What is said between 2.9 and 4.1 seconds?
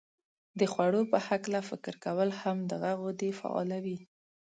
غدې فعالوي.